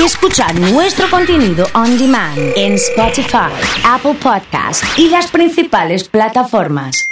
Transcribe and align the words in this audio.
y 0.00 0.04
escuchar 0.04 0.58
nuestro 0.58 1.10
contenido 1.10 1.66
on 1.74 1.98
demand 1.98 2.38
en 2.56 2.74
Spotify, 2.74 3.52
Apple 3.84 4.14
Podcast 4.14 4.82
y 4.98 5.08
las 5.10 5.30
principales 5.30 6.08
plataformas. 6.08 7.10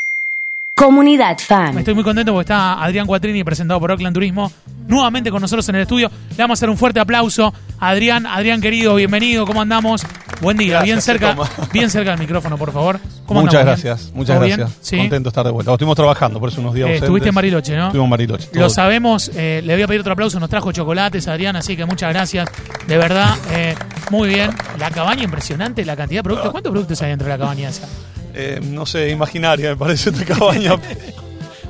Comunidad 0.74 1.38
Fan. 1.38 1.76
Estoy 1.76 1.94
muy 1.94 2.04
contento 2.04 2.32
porque 2.32 2.44
está 2.44 2.82
Adrián 2.82 3.06
Cuatrini, 3.06 3.44
presentado 3.44 3.80
por 3.80 3.90
Oakland 3.90 4.14
Turismo, 4.14 4.50
nuevamente 4.88 5.30
con 5.30 5.40
nosotros 5.40 5.68
en 5.68 5.76
el 5.76 5.82
estudio. 5.82 6.10
Le 6.30 6.36
vamos 6.36 6.56
a 6.56 6.58
hacer 6.58 6.70
un 6.70 6.76
fuerte 6.76 6.98
aplauso 6.98 7.54
a 7.78 7.88
Adrián. 7.90 8.26
Adrián, 8.26 8.60
querido, 8.60 8.94
bienvenido. 8.96 9.46
¿Cómo 9.46 9.62
andamos? 9.62 10.02
Buen 10.40 10.56
día. 10.56 10.82
Gracias, 10.82 10.86
bien 10.86 11.02
cerca 11.02 11.36
bien 11.72 11.90
cerca 11.90 12.10
del 12.10 12.20
micrófono, 12.20 12.56
por 12.58 12.72
favor. 12.72 12.98
¿Cómo 13.26 13.40
Muchas 13.42 13.60
andamos? 13.60 13.82
gracias, 13.84 14.12
muchas 14.14 14.40
gracias. 14.40 14.70
Sí. 14.80 14.96
Contento 14.98 15.28
de 15.28 15.30
estar 15.30 15.44
de 15.44 15.50
vuelta. 15.50 15.72
Estuvimos 15.72 15.96
trabajando, 15.96 16.40
por 16.40 16.48
eso 16.48 16.60
unos 16.60 16.74
días 16.74 16.86
Eh, 16.86 16.90
ausentes. 16.90 17.06
estuviste 17.06 17.28
en 17.28 17.34
Bariloche, 17.34 17.76
¿no? 17.76 17.86
Estuvimos 17.86 18.06
en 18.06 18.10
Bariloche. 18.10 18.48
Lo 18.52 18.70
sabemos, 18.70 19.30
eh, 19.34 19.60
le 19.64 19.74
voy 19.74 19.82
a 19.82 19.86
pedir 19.86 20.00
otro 20.00 20.12
aplauso, 20.12 20.38
nos 20.40 20.48
trajo 20.48 20.70
chocolates 20.72 21.26
Adrián, 21.28 21.56
así 21.56 21.76
que 21.76 21.84
muchas 21.84 22.12
gracias, 22.12 22.48
de 22.86 22.96
verdad, 22.96 23.34
eh, 23.52 23.74
muy 24.10 24.28
bien. 24.28 24.50
La 24.78 24.90
cabaña 24.90 25.24
impresionante, 25.24 25.84
la 25.84 25.96
cantidad 25.96 26.20
de 26.20 26.24
productos, 26.24 26.52
¿cuántos 26.52 26.70
productos 26.70 27.02
hay 27.02 27.10
dentro 27.10 27.26
de 27.26 27.32
la 27.34 27.38
cabaña 27.38 27.68
esa? 27.68 27.86
Eh, 28.34 28.60
no 28.62 28.86
sé, 28.86 29.10
imaginaria 29.10 29.70
me 29.70 29.76
parece 29.76 30.10
esta 30.10 30.24
cabaña. 30.24 30.72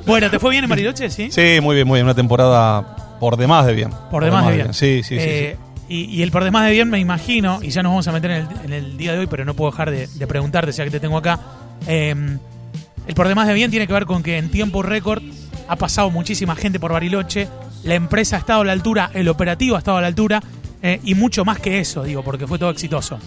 Bueno, 0.05 0.27
¿te 0.31 0.39
fue 0.39 0.49
bien 0.51 0.63
en 0.63 0.69
Bariloche? 0.71 1.07
Sí. 1.11 1.29
sí, 1.31 1.59
muy 1.61 1.75
bien, 1.75 1.87
muy 1.87 1.97
bien. 1.97 2.05
Una 2.05 2.15
temporada 2.15 2.95
por 3.19 3.37
demás 3.37 3.65
de 3.65 3.73
bien. 3.73 3.91
Por 4.11 4.23
demás 4.23 4.47
de 4.47 4.55
bien. 4.55 4.73
Sí, 4.73 5.01
sí, 5.03 5.15
sí, 5.15 5.17
Eh, 5.19 5.57
Y, 5.89 6.05
y 6.05 6.21
el 6.21 6.31
por 6.31 6.43
demás 6.43 6.65
de 6.67 6.71
bien 6.71 6.87
me 6.89 6.99
imagino, 6.99 7.59
y 7.63 7.69
ya 7.69 7.81
nos 7.81 7.91
vamos 7.91 8.07
a 8.07 8.11
meter 8.11 8.29
en 8.31 8.37
el, 8.37 8.47
en 8.65 8.73
el 8.73 8.97
día 8.97 9.13
de 9.13 9.19
hoy, 9.19 9.27
pero 9.27 9.43
no 9.43 9.55
puedo 9.55 9.71
dejar 9.71 9.89
de, 9.89 10.05
de 10.07 10.27
preguntarte, 10.27 10.71
ya 10.71 10.83
que 10.83 10.91
te 10.91 10.99
tengo 10.99 11.17
acá. 11.17 11.39
eh, 11.87 12.37
el 13.07 13.15
por 13.15 13.27
demás 13.27 13.47
de 13.47 13.55
bien 13.55 13.71
tiene 13.71 13.87
que 13.87 13.93
ver 13.93 14.05
con 14.05 14.21
que 14.21 14.37
en 14.37 14.51
tiempo 14.51 14.83
récord 14.83 15.23
ha 15.67 15.75
pasado 15.77 16.11
muchísima 16.11 16.55
gente 16.55 16.79
por 16.79 16.93
Bariloche, 16.93 17.47
la 17.83 17.95
empresa 17.95 18.35
ha 18.35 18.39
estado 18.39 18.61
a 18.61 18.65
la 18.65 18.71
altura, 18.73 19.09
el 19.15 19.27
operativo 19.29 19.75
ha 19.75 19.79
estado 19.79 19.97
a 19.97 20.01
la 20.01 20.07
altura, 20.07 20.43
eh, 20.83 20.99
y 21.03 21.15
mucho 21.15 21.43
más 21.43 21.57
que 21.59 21.79
eso, 21.79 22.03
digo, 22.03 22.21
porque 22.23 22.45
fue 22.45 22.59
todo 22.59 22.69
exitoso. 22.69 23.17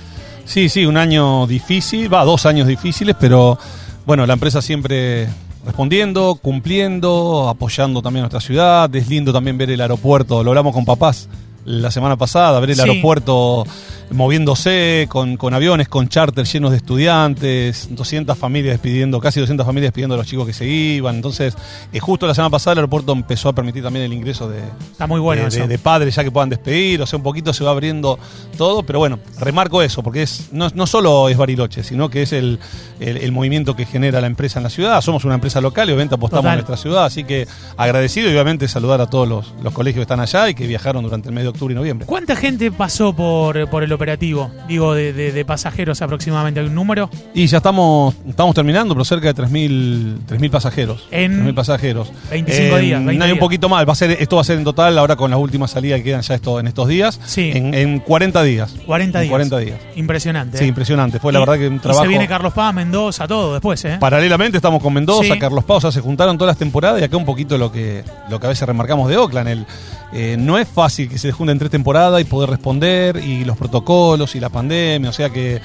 Sí, 0.45 0.69
sí, 0.69 0.87
un 0.87 0.97
año 0.97 1.49
difícil, 1.49 2.13
va, 2.13 2.25
dos 2.25 2.47
años 2.47 2.69
difíciles, 2.69 3.17
pero 3.19 3.59
bueno, 4.07 4.25
la 4.25 4.35
empresa 4.35 4.63
siempre 4.63 5.27
respondiendo, 5.65 6.35
cumpliendo, 6.41 7.49
apoyando 7.49 8.03
también 8.03 8.23
a 8.23 8.29
nuestra 8.29 8.41
ciudad. 8.41 8.95
Es 8.95 9.09
lindo 9.09 9.33
también 9.33 9.57
ver 9.59 9.71
el 9.71 9.81
aeropuerto, 9.81 10.43
lo 10.43 10.51
hablamos 10.51 10.73
con 10.75 10.85
papás 10.85 11.29
la 11.65 11.91
semana 11.91 12.17
pasada, 12.17 12.59
ver 12.61 12.71
el 12.71 12.77
Sí. 12.77 12.83
aeropuerto 12.83 13.65
moviéndose 14.13 15.07
con, 15.09 15.37
con 15.37 15.55
aviones, 15.55 15.89
con 15.89 16.09
charters 16.09 16.53
llenos 16.53 16.71
de 16.71 16.77
estudiantes, 16.79 17.89
200 17.91 18.37
familias 18.37 18.75
despidiendo, 18.75 19.21
casi 19.21 19.41
200 19.41 19.65
familias 19.67 19.89
despidiendo 19.89 20.15
a 20.15 20.19
los 20.19 20.27
chicos 20.27 20.47
que 20.47 20.53
se 20.53 20.67
iban. 20.67 21.17
Entonces, 21.17 21.55
eh, 21.93 22.01
justo 22.01 22.27
la 22.27 22.35
semana 22.35 22.51
pasada 22.51 22.73
el 22.73 22.79
aeropuerto 22.79 23.13
empezó 23.13 23.49
a 23.49 23.53
permitir 23.53 23.83
también 23.83 24.05
el 24.05 24.13
ingreso 24.13 24.49
de, 24.49 24.61
Está 24.93 25.07
muy 25.07 25.21
bueno 25.21 25.43
de, 25.43 25.49
eso. 25.49 25.61
de- 25.61 25.69
de 25.69 25.79
padres 25.79 26.15
ya 26.15 26.25
que 26.25 26.31
puedan 26.31 26.49
despedir, 26.51 27.01
o 27.03 27.07
sea, 27.07 27.17
un 27.17 27.23
poquito 27.23 27.53
se 27.53 27.65
va 27.65 27.71
abriendo 27.71 28.19
todo, 28.57 28.83
pero 28.83 28.99
bueno, 28.99 29.19
remarco 29.39 29.83
eso, 29.83 30.03
porque 30.03 30.23
es 30.23 30.49
no, 30.53 30.69
no 30.75 30.87
solo 30.87 31.29
es 31.29 31.37
Bariloche, 31.37 31.83
sino 31.83 32.09
que 32.11 32.23
es 32.23 32.33
el, 32.33 32.59
el- 33.01 33.17
el 33.17 33.33
movimiento 33.33 33.75
que 33.77 33.87
genera 33.87 34.21
la 34.21 34.27
empresa 34.27 34.59
en 34.59 34.65
la 34.65 34.71
ciudad. 34.71 35.01
Somos 35.01 35.25
una 35.25 35.35
empresa 35.35 35.61
local 35.61 35.89
y 35.89 35.93
obviamente 35.93 36.15
apostamos 36.15 36.43
Total. 36.43 36.53
a 36.53 36.57
nuestra 36.57 36.77
ciudad, 36.77 37.05
así 37.05 37.25
que 37.25 37.47
agradecido 37.77 38.29
y 38.29 38.33
obviamente 38.33 38.69
saludar 38.69 39.01
a 39.01 39.07
todos 39.07 39.27
los, 39.29 39.53
los 39.63 39.73
colegios 39.73 40.01
que 40.01 40.03
están 40.03 40.21
allá 40.21 40.49
y 40.49 40.55
que 40.55 40.67
viajaron 40.67 41.03
durante 41.03 41.29
el 41.29 41.35
mes 41.35 41.45
de 41.45 41.49
octubre 41.49 41.73
y 41.73 41.77
noviembre. 41.77 42.07
¿Cuánta 42.07 42.37
gente 42.37 42.71
pasó 42.71 43.13
por, 43.15 43.69
por 43.71 43.83
el 43.83 43.93
operativo? 43.93 44.02
Digo, 44.69 44.95
de, 44.95 45.13
de- 45.13 45.33
de 45.33 45.45
pasajeros 45.45 46.03
aproximadamente. 46.03 46.61
¿Hay 46.61 46.67
un 46.67 46.75
número? 46.75 47.11
Y 47.35 47.47
ya 47.47 47.59
estamos 47.59 48.15
estamos 48.29 48.55
terminando, 48.55 48.95
pero 48.95 49.05
cerca 49.05 49.33
de 49.33 49.43
3.000 49.43 50.19
3.000 50.29 50.51
pasajeros. 50.51 51.07
En 51.11 51.45
3.000 51.47 51.55
pasajeros. 51.55 52.13
25 52.31 52.77
días, 52.79 53.05
20 53.05 53.19
no 53.19 53.25
hay 53.25 53.33
un 53.33 53.39
poquito 53.39 53.69
más. 53.69 53.87
Va 53.87 53.93
a 53.93 53.97
ser, 53.97 54.11
esto 54.13 54.37
va 54.37 54.43
a 54.43 54.45
ser 54.45 54.59
en 54.59 54.65
total, 54.65 54.97
ahora 54.99 55.17
con 55.17 55.31
las 55.31 55.41
últimas 55.41 55.71
salidas 55.71 55.99
que 55.99 56.05
quedan 56.05 56.23
ya 56.23 56.35
esto, 56.35 56.59
en 56.61 56.67
estos 56.67 56.89
días. 56.89 57.21
Sí. 57.25 57.51
En, 57.55 57.75
en 57.75 57.99
40 58.01 58.43
días. 58.43 58.75
40 58.87 59.19
En 59.19 59.23
días. 59.23 59.31
40 59.31 59.59
días. 59.59 59.79
Impresionante. 59.97 60.59
Sí, 60.59 60.65
¿eh? 60.65 60.69
impresionante. 60.69 61.19
Fue 61.19 61.33
la 61.33 61.41
verdad 61.41 61.59
que 61.59 61.69
un 61.69 61.77
y 61.77 61.79
trabajo. 61.79 62.03
se 62.03 62.09
viene 62.09 62.29
Carlos 62.29 62.53
Paz, 62.53 62.75
Mendoza, 62.75 63.27
todo 63.27 63.53
después, 63.55 63.85
¿eh? 63.85 63.97
Paralelamente 64.01 64.57
estamos 64.59 64.83
con 64.83 64.93
Mendoza, 64.93 65.35
Sí. 65.35 65.39
Carlos 65.39 65.65
Paz, 65.65 65.79
o 65.79 65.81
sea, 65.83 65.93
se 65.93 66.01
juntaron 66.01 66.37
todas 66.39 66.53
las 66.53 66.59
temporadas 66.59 67.01
y 67.01 67.05
acá 67.05 67.17
un 67.17 67.25
poquito 67.25 67.57
lo 67.59 67.71
que, 67.73 68.03
lo 68.29 68.39
que 68.41 68.47
a 68.47 68.49
veces 68.51 68.67
remarcamos 68.67 69.09
de 69.09 69.17
Oakland. 69.17 69.49
El, 69.49 69.67
eh, 70.15 70.37
no 70.39 70.59
es 70.59 70.69
fácil 70.69 71.09
que 71.09 71.19
se 71.19 71.33
junten 71.33 71.59
tres 71.59 71.71
temporadas 71.71 72.21
y 72.21 72.25
poder 72.25 72.51
responder 72.51 73.17
y 73.17 73.45
los 73.45 73.57
protocolos 73.57 73.92
y 74.35 74.41
la 74.41 74.49
pandemia, 74.49 75.11
o 75.11 75.13
sea 75.13 75.31
que 75.31 75.61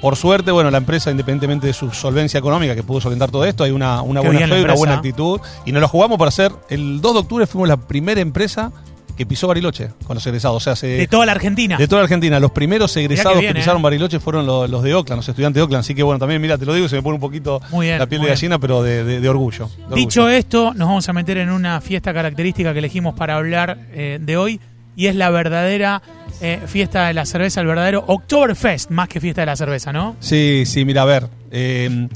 por 0.00 0.16
suerte, 0.16 0.50
bueno, 0.50 0.70
la 0.70 0.76
empresa, 0.78 1.10
independientemente 1.10 1.66
de 1.66 1.72
su 1.72 1.90
solvencia 1.90 2.36
económica 2.38 2.74
que 2.74 2.82
pudo 2.82 3.00
solventar 3.00 3.30
todo 3.30 3.44
esto, 3.46 3.64
hay 3.64 3.70
una, 3.70 4.02
una 4.02 4.20
buena 4.20 4.46
fe 4.46 4.60
y 4.60 4.64
una 4.64 4.74
buena 4.74 4.94
actitud 4.96 5.40
y 5.64 5.72
nos 5.72 5.80
lo 5.80 5.88
jugamos 5.88 6.18
para 6.18 6.28
hacer, 6.28 6.52
el 6.68 7.00
2 7.00 7.12
de 7.14 7.18
octubre 7.20 7.46
fuimos 7.46 7.68
la 7.68 7.78
primera 7.78 8.20
empresa 8.20 8.70
que 9.16 9.24
pisó 9.26 9.46
Bariloche 9.46 9.90
con 10.06 10.16
los 10.16 10.26
egresados, 10.26 10.56
o 10.56 10.60
sea, 10.60 10.74
se, 10.76 10.88
de 10.88 11.06
toda 11.06 11.24
la 11.24 11.32
Argentina. 11.32 11.76
de 11.78 11.86
toda 11.88 12.00
la 12.00 12.04
Argentina, 12.04 12.38
los 12.40 12.50
primeros 12.50 12.94
egresados 12.96 13.38
bien, 13.38 13.52
que 13.54 13.58
¿eh? 13.58 13.62
pisaron 13.62 13.80
Bariloche 13.80 14.18
fueron 14.20 14.44
los, 14.44 14.68
los 14.68 14.82
de 14.82 14.92
Oakland, 14.92 15.20
los 15.20 15.28
estudiantes 15.28 15.60
de 15.60 15.62
Oakland. 15.62 15.80
Así 15.82 15.94
que 15.94 16.02
bueno, 16.02 16.18
también, 16.18 16.42
mira, 16.42 16.58
te 16.58 16.66
lo 16.66 16.74
digo, 16.74 16.88
se 16.88 16.96
me 16.96 17.02
pone 17.02 17.14
un 17.14 17.20
poquito 17.20 17.60
bien, 17.78 17.98
la 17.98 18.06
piel 18.06 18.20
de 18.20 18.26
bien. 18.26 18.34
gallina, 18.34 18.58
pero 18.58 18.82
de, 18.82 19.04
de- 19.04 19.20
de 19.20 19.28
orgullo. 19.28 19.70
de 19.88 19.94
Dicho 19.94 20.28
esto, 20.28 20.74
nos 20.74 20.88
vamos 20.88 21.08
a 21.08 21.12
meter 21.12 21.38
en 21.38 21.50
una 21.50 21.80
fiesta 21.80 22.12
característica 22.12 22.72
que 22.72 22.80
elegimos 22.80 23.14
para 23.14 23.36
hablar 23.36 23.78
eh, 23.92 24.18
de 24.20 24.36
hoy 24.36 24.60
y 24.96 25.06
es 25.06 25.14
la 25.14 25.30
verdadera 25.30 26.02
eh, 26.40 26.60
fiesta 26.66 27.06
de 27.06 27.14
la 27.14 27.24
cerveza, 27.26 27.60
el 27.60 27.66
verdadero 27.66 28.04
Oktoberfest, 28.06 28.90
más 28.90 29.08
que 29.08 29.20
fiesta 29.20 29.42
de 29.42 29.46
la 29.46 29.56
cerveza, 29.56 29.92
¿no? 29.92 30.16
Sí, 30.20 30.64
sí, 30.66 30.84
mira, 30.84 31.02
a 31.02 31.06
ver. 31.06 31.28
eh, 31.50 32.08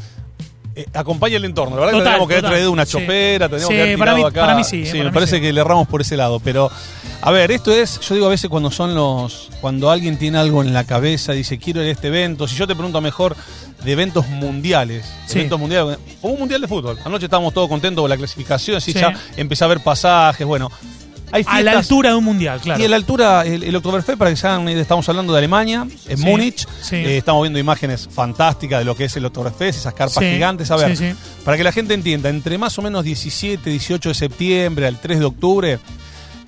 eh, 0.74 0.86
acompaña 0.94 1.36
el 1.38 1.44
entorno. 1.44 1.74
La 1.76 1.86
verdad 1.86 1.98
Total, 1.98 2.04
que 2.04 2.04
tendríamos 2.04 2.28
que 2.28 2.34
haber 2.34 2.50
traído 2.50 2.72
una 2.72 2.86
Sí. 2.86 2.92
chopera, 2.92 3.48
tendríamos 3.48 3.68
Sí, 3.68 3.74
que 3.74 3.82
haber 3.82 3.98
para 3.98 4.12
tirado 4.12 4.16
mí- 4.28 4.30
acá. 4.30 4.40
para 4.42 4.54
mí 4.56 4.64
sí, 4.64 4.82
eh, 4.82 4.84
Sí, 4.86 4.90
para 4.92 5.04
me 5.04 5.10
mí 5.10 5.14
parece 5.14 5.36
sí. 5.36 5.42
que 5.42 5.52
le 5.52 5.60
erramos 5.60 5.88
por 5.88 6.00
ese 6.02 6.16
lado. 6.16 6.38
Pero, 6.40 6.70
a 7.20 7.30
ver, 7.32 7.50
esto 7.50 7.72
es, 7.72 7.98
yo 8.00 8.14
digo 8.14 8.26
a 8.28 8.30
veces 8.30 8.48
cuando 8.48 8.70
son 8.70 8.94
los, 8.94 9.50
cuando 9.60 9.90
alguien 9.90 10.18
tiene 10.18 10.38
algo 10.38 10.62
en 10.62 10.72
la 10.72 10.84
cabeza, 10.84 11.32
dice, 11.32 11.58
quiero 11.58 11.82
ir 11.82 11.88
a 11.88 11.90
este 11.92 12.06
evento. 12.08 12.46
Si 12.46 12.54
yo 12.54 12.66
te 12.68 12.74
pregunto 12.76 13.00
mejor 13.00 13.34
de 13.84 13.90
eventos 13.92 14.28
mundiales, 14.28 15.04
Sí. 15.26 15.38
eventos 15.38 15.58
mundiales, 15.58 15.98
como 16.20 16.34
un 16.34 16.38
mundial 16.40 16.60
de 16.60 16.68
fútbol. 16.68 16.96
Anoche 17.04 17.24
estábamos 17.24 17.52
todos 17.54 17.68
contentos 17.68 18.00
con 18.02 18.10
la 18.10 18.16
clasificación, 18.16 18.76
así 18.76 18.92
Sí. 18.92 19.00
ya 19.00 19.12
empecé 19.36 19.64
a 19.64 19.66
ver 19.68 19.80
pasajes, 19.80 20.46
bueno. 20.46 20.70
Hay 21.30 21.44
A 21.46 21.62
la 21.62 21.72
altura 21.78 22.10
de 22.10 22.16
un 22.16 22.24
mundial, 22.24 22.60
claro. 22.60 22.80
y 22.80 22.84
a 22.86 22.88
la 22.88 22.96
altura, 22.96 23.42
el, 23.44 23.62
el 23.62 23.76
Oktoberfest, 23.76 24.18
para 24.18 24.30
que 24.30 24.36
se 24.36 24.46
hagan 24.46 24.62
una 24.62 24.72
idea, 24.72 24.82
estamos 24.82 25.08
hablando 25.08 25.32
de 25.32 25.38
Alemania, 25.38 25.86
en 26.08 26.18
Sí, 26.18 26.24
Múnich. 26.24 26.66
sí. 26.80 26.96
Eh, 26.96 27.18
estamos 27.18 27.42
viendo 27.42 27.58
imágenes 27.58 28.08
fantásticas 28.10 28.78
de 28.78 28.84
lo 28.84 28.96
que 28.96 29.04
es 29.04 29.16
el 29.16 29.24
Oktoberfest, 29.26 29.80
esas 29.80 29.94
carpas 29.94 30.22
Sí, 30.24 30.30
gigantes. 30.30 30.70
A 30.70 30.76
ver, 30.76 30.96
para 31.44 31.56
que 31.56 31.64
la 31.64 31.72
gente 31.72 31.94
entienda, 31.94 32.28
entre 32.30 32.56
más 32.58 32.78
o 32.78 32.82
menos 32.82 33.04
17, 33.04 33.68
18 33.70 34.08
de 34.08 34.14
septiembre 34.14 34.86
al 34.86 34.98
3 34.98 35.18
de 35.18 35.24
octubre, 35.24 35.78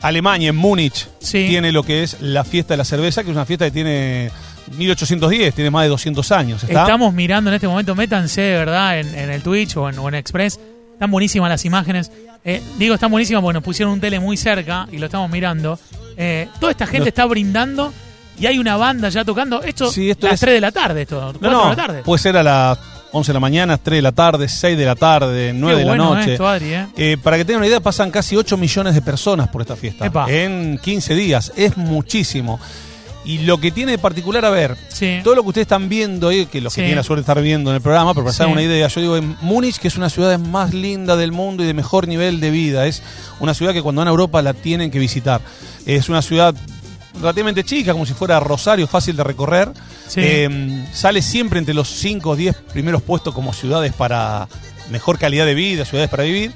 Alemania, 0.01 0.49
en 0.49 0.57
Múnich, 0.57 1.09
tiene 1.31 1.73
lo 1.73 1.83
que 1.83 2.03
es 2.03 2.17
la 2.21 2.43
fiesta 2.45 2.73
de 2.75 2.79
la 2.79 2.85
cerveza, 2.85 3.23
que 3.23 3.31
es 3.31 3.37
una 3.37 3.45
fiesta 3.45 3.67
que 3.67 3.71
tiene 3.73 4.31
1810, 4.79 5.55
tiene 5.55 5.71
más 5.71 5.83
de 5.83 5.89
200 5.91 6.33
años. 6.33 6.63
¿está? 6.63 6.83
Estamos 6.83 7.13
mirando 7.13 7.51
en 7.51 7.55
este 7.55 7.69
momento, 7.69 7.95
métanse 7.95 8.41
de 8.41 8.57
verdad 8.57 8.99
en, 8.99 9.15
en 9.15 9.31
el 9.31 9.43
Twitch 9.43 9.77
o 9.77 9.89
en, 9.91 9.99
o 9.99 10.09
en 10.09 10.15
Express. 10.15 10.59
Están 11.01 11.13
buenísimas 11.13 11.49
las 11.49 11.65
imagenes. 11.65 12.13
Eh, 12.45 12.61
digo, 12.79 12.93
están 12.93 13.11
buenísimas 13.11 13.43
porque 13.43 13.55
nos 13.55 13.63
pusieron 13.63 13.95
un 13.95 14.01
tele 14.03 14.21
muy 14.21 14.37
cerca 14.37 14.87
y 14.93 14.99
lo 14.99 15.07
estamos 15.07 15.31
mirando. 15.31 15.79
Eh, 16.15 16.47
toda 16.61 16.73
esta 16.73 16.85
gente 16.87 17.05
No. 17.05 17.09
está 17.09 17.25
brindando 17.25 17.91
y 18.39 18.45
hay 18.45 18.59
una 18.59 18.77
banda 18.77 19.09
ya 19.09 19.25
tocando. 19.25 19.63
Esto, 19.63 19.91
Sí, 19.91 20.11
esto 20.11 20.27
las 20.27 20.35
es- 20.35 20.41
3 20.41 20.55
de 20.57 20.61
la 20.61 20.71
tarde, 20.73 21.01
esto. 21.01 21.19
4 21.19 21.41
No, 21.41 21.51
no, 21.51 21.71
de 21.71 21.77
la 21.77 21.87
tarde. 21.87 22.03
puede 22.03 22.19
ser 22.23 22.37
a 22.37 22.43
las 22.43 22.79
11 23.13 23.31
de 23.31 23.33
la 23.33 23.41
mañana, 23.41 23.79
3 23.79 23.97
de 23.97 24.03
la 24.03 24.13
tarde, 24.13 24.47
6 24.47 24.77
de 24.77 24.85
la 24.85 24.95
tarde, 24.95 25.55
9 25.55 25.77
Qué 25.77 25.79
de 25.79 25.85
la 25.87 25.91
bueno 25.91 26.15
noche. 26.17 26.33
esto, 26.33 26.47
Adri, 26.47 26.75
¿eh? 26.75 26.87
Eh, 26.99 27.17
para 27.23 27.39
que 27.39 27.47
tengan 27.47 27.61
una 27.61 27.69
idea, 27.69 27.81
pasan 27.81 28.11
casi 28.11 28.37
8 28.37 28.59
millones 28.59 28.95
de 28.95 29.01
personas 29.01 29.49
por 29.49 29.63
esta 29.63 29.77
fiesta. 29.77 30.05
Epa. 30.05 30.31
En 30.31 30.79
15 30.83 31.15
días. 31.15 31.51
Es 31.57 31.79
muchísimo. 31.79 32.61
Y 33.25 33.39
lo 33.39 33.59
que 33.59 33.71
tiene 33.71 33.93
de 33.93 33.99
particular, 33.99 34.45
a 34.47 34.51
ver, 34.51 34.77
Sí. 34.89 35.21
todo 35.23 35.35
lo 35.35 35.43
que 35.43 35.49
ustedes 35.49 35.65
están 35.67 35.89
viendo 35.91 36.29
ahí, 36.29 36.47
que 36.47 36.61
los 36.61 36.73
Sí. 36.73 36.77
que 36.77 36.83
tienen 36.83 36.97
la 36.97 37.03
suerte 37.03 37.21
de 37.21 37.23
estar 37.33 37.43
viendo 37.43 37.71
en 37.71 37.77
el 37.77 37.83
programa, 37.83 38.15
pero 38.15 38.25
para 38.25 38.37
Sí. 38.37 38.45
una 38.45 38.63
idea, 38.63 38.89
yo 38.89 39.01
digo, 39.01 39.17
en 39.17 39.37
Múnich, 39.43 39.77
que 39.79 39.89
es 39.89 39.97
una 39.97 40.09
ciudad 40.09 40.39
más 40.39 40.73
linda 40.73 41.17
del 41.17 41.31
mundo 41.31 41.63
y 41.63 41.67
de 41.67 41.75
mejor 41.75 42.09
nivel 42.09 42.41
de 42.41 42.51
vida, 42.51 42.87
es 42.87 43.03
una 43.39 43.53
ciudad 43.53 43.73
que 43.75 43.83
cuando 43.83 44.01
van 44.01 44.09
a 44.09 44.11
Europa 44.13 44.41
la 44.41 44.55
tienen 44.55 44.91
que 44.91 44.99
visitar. 44.99 45.41
Es 45.85 46.09
una 46.09 46.23
ciudad 46.23 46.55
relativamente 47.21 47.63
chica, 47.65 47.93
como 47.93 48.07
si 48.07 48.15
fuera 48.15 48.41
Rosario, 48.41 48.87
fácil 48.87 49.17
de 49.17 49.25
recorrer. 49.25 49.71
Eh, 50.17 50.85
sale 50.93 51.21
siempre 51.23 51.59
entre 51.59 51.75
los 51.75 51.89
5 51.89 52.31
o 52.31 52.37
10 52.37 52.57
primeros 52.73 53.03
puestos 53.03 53.35
como 53.35 53.53
ciudades 53.53 53.93
para 53.93 54.49
mejor 54.91 55.19
calidad 55.19 55.45
de 55.45 55.55
vida, 55.55 55.85
ciudades 55.85 56.09
para 56.11 56.23
vivir. 56.25 56.53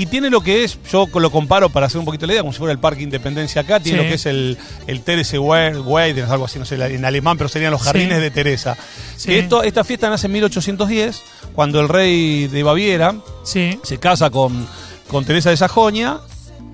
Y 0.00 0.06
tiene 0.06 0.30
lo 0.30 0.40
que 0.40 0.64
es, 0.64 0.78
yo 0.90 1.06
lo 1.12 1.30
comparo 1.30 1.68
para 1.68 1.84
hacer 1.84 1.98
un 1.98 2.06
poquito 2.06 2.26
la 2.26 2.32
idea, 2.32 2.42
como 2.42 2.52
si 2.54 2.58
fuera 2.58 2.72
el 2.72 2.78
Parque 2.78 3.02
Independencia 3.02 3.60
acá, 3.60 3.80
tiene 3.80 3.98
Sí. 3.98 4.04
lo 4.04 4.08
que 4.08 4.14
es 4.14 4.24
el, 4.24 4.56
el 4.86 5.02
Terese 5.02 5.38
Weiden, 5.38 6.24
algo 6.24 6.46
así, 6.46 6.58
no 6.58 6.64
sé, 6.64 6.76
en 6.76 7.04
alemán, 7.04 7.36
pero 7.36 7.48
serían 7.48 7.70
los 7.70 7.82
jardines 7.82 8.16
Sí. 8.16 8.22
de 8.22 8.30
Teresa. 8.30 8.78
Sí. 9.16 9.34
Esto, 9.34 9.62
esta 9.62 9.84
fiesta 9.84 10.08
nace 10.08 10.26
en 10.26 10.32
1810, 10.32 11.22
cuando 11.54 11.80
el 11.80 11.88
rey 11.90 12.48
de 12.48 12.62
Baviera 12.62 13.14
Sí. 13.44 13.78
se 13.82 13.98
casa 13.98 14.30
con, 14.30 14.66
con 15.08 15.26
Teresa 15.26 15.50
de 15.50 15.58
Sajonia 15.58 16.20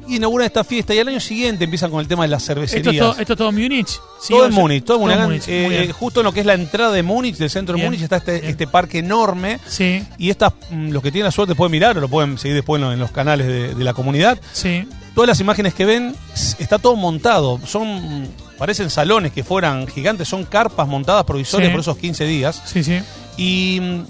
y 0.09 0.17
inaugura 0.17 0.47
esta 0.47 0.65
fiesta. 0.65 0.95
Y 0.95 0.99
al 0.99 1.09
año 1.09 1.21
siguiente 1.21 1.65
empiezan 1.65 1.91
con 1.91 2.01
el 2.01 2.09
tema 2.09 2.23
de 2.25 2.29
las 2.29 2.43
Esto 2.43 2.55
cervecerías. 2.55 2.95
es, 2.95 2.99
todo, 3.01 3.11
esto 3.21 3.33
es 3.33 3.37
todo 3.39 3.53
Múnich. 3.53 3.89
Sí, 3.89 4.29
todo 4.31 4.47
en 4.47 4.53
Múnich, 4.55 4.85
todo 4.85 5.11
en 5.11 5.21
Múnich. 5.23 5.45
Eh, 5.49 5.93
justo 5.93 6.21
en 6.21 6.25
lo 6.25 6.33
que 6.33 6.41
es 6.41 6.47
la 6.47 6.55
entrada 6.55 6.93
de 6.93 7.03
Múnich, 7.03 7.37
del 7.37 7.51
centro 7.51 7.77
de 7.77 7.85
Múnich, 7.85 8.03
está 8.03 8.17
este, 8.17 8.49
este 8.49 8.67
parque 8.67 8.99
enorme. 8.99 9.59
Sí, 9.67 10.03
Y 10.19 10.31
estas, 10.31 10.53
mm, 10.71 10.91
los 10.91 11.03
que 11.03 11.11
tienen 11.13 11.25
la 11.27 11.31
suerte 11.33 11.55
pueden 11.55 11.73
mirar 11.73 11.97
o 11.99 12.01
lo 12.01 12.09
pueden 12.09 12.39
seguir 12.39 12.55
después 12.57 12.81
en, 12.81 12.87
lo- 12.87 12.93
en 12.93 12.99
los 12.99 13.11
canales 13.11 13.47
de, 13.47 13.75
de 13.75 13.85
la 13.85 13.93
comunidad. 13.95 14.39
sí. 14.53 14.87
Todas 15.15 15.29
las 15.29 15.41
imágenes 15.41 15.73
que 15.73 15.87
ven, 15.87 16.15
está 16.59 16.79
todo 16.79 16.95
montado. 16.95 17.59
Son 17.67 18.29
parecen 18.59 18.91
salones 18.91 19.33
que 19.33 19.43
fueran 19.45 19.87
gigantes, 19.87 20.29
son 20.29 20.45
carpas 20.45 20.87
montadas 20.87 21.25
provisorias 21.25 21.69
Sí. 21.69 21.73
por 21.73 21.81
esos 21.81 21.97
15 21.97 22.25
días. 22.27 22.63
Sí, 22.67 22.85
sí. 22.85 23.01
Y 23.39 23.79
mm, 23.81 24.01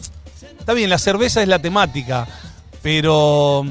está 0.58 0.72
bien, 0.72 0.90
la 0.90 0.98
cerveza 0.98 1.40
es 1.42 1.46
la 1.46 1.60
temática, 1.60 2.26
pero 2.82 3.64